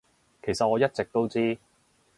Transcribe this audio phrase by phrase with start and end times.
[0.43, 1.59] 其實我一直都知